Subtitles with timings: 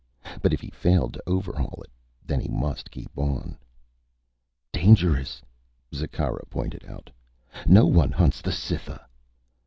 [0.41, 1.91] But if he failed to overhaul it,
[2.25, 3.55] then he must keep on.
[4.73, 5.43] "Dangerous,"
[5.93, 7.11] Zikkara pointed out.
[7.67, 9.05] "No one hunts the Cytha."